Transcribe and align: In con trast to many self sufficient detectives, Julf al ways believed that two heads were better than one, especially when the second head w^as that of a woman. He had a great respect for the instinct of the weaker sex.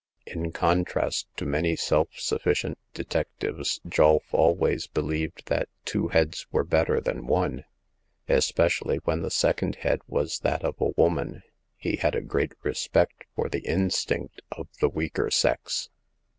In 0.25 0.51
con 0.51 0.83
trast 0.83 1.27
to 1.37 1.45
many 1.45 1.75
self 1.75 2.07
sufficient 2.15 2.79
detectives, 2.91 3.79
Julf 3.87 4.23
al 4.33 4.55
ways 4.55 4.87
believed 4.87 5.45
that 5.45 5.69
two 5.85 6.07
heads 6.07 6.47
were 6.51 6.63
better 6.63 6.99
than 6.99 7.27
one, 7.27 7.65
especially 8.27 8.97
when 9.03 9.21
the 9.21 9.29
second 9.29 9.75
head 9.75 9.99
w^as 10.09 10.41
that 10.41 10.63
of 10.65 10.73
a 10.81 10.89
woman. 10.99 11.43
He 11.77 11.97
had 11.97 12.15
a 12.15 12.21
great 12.21 12.53
respect 12.63 13.25
for 13.35 13.47
the 13.47 13.59
instinct 13.61 14.41
of 14.51 14.67
the 14.79 14.89
weaker 14.89 15.29
sex. 15.29 15.89